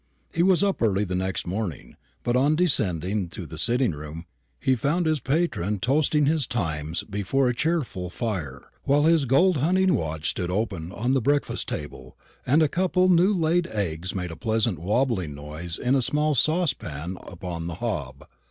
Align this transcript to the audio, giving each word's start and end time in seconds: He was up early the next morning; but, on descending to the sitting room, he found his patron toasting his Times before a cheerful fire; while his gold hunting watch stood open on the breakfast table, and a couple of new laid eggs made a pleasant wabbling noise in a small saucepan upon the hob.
He 0.33 0.41
was 0.41 0.63
up 0.63 0.81
early 0.81 1.03
the 1.03 1.13
next 1.13 1.45
morning; 1.45 1.93
but, 2.23 2.35
on 2.35 2.55
descending 2.55 3.27
to 3.27 3.45
the 3.45 3.59
sitting 3.59 3.91
room, 3.91 4.25
he 4.59 4.75
found 4.75 5.05
his 5.05 5.19
patron 5.19 5.77
toasting 5.77 6.25
his 6.25 6.47
Times 6.47 7.03
before 7.03 7.47
a 7.47 7.53
cheerful 7.53 8.09
fire; 8.09 8.71
while 8.83 9.03
his 9.03 9.25
gold 9.25 9.57
hunting 9.57 9.93
watch 9.93 10.27
stood 10.31 10.49
open 10.49 10.91
on 10.91 11.11
the 11.11 11.21
breakfast 11.21 11.67
table, 11.67 12.17
and 12.47 12.63
a 12.63 12.67
couple 12.67 13.05
of 13.05 13.11
new 13.11 13.31
laid 13.31 13.67
eggs 13.67 14.15
made 14.15 14.31
a 14.31 14.35
pleasant 14.35 14.79
wabbling 14.79 15.35
noise 15.35 15.77
in 15.77 15.93
a 15.93 16.01
small 16.01 16.33
saucepan 16.33 17.19
upon 17.27 17.67
the 17.67 17.75
hob. 17.75 18.25